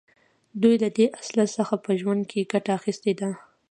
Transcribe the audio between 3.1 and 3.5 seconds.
ده